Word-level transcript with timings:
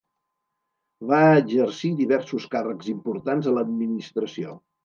Va 1.11 1.19
exercir 1.41 1.93
diversos 2.01 2.49
càrrecs 2.57 2.91
importants 2.97 3.51
a 3.53 3.57
l'administració. 3.59 4.61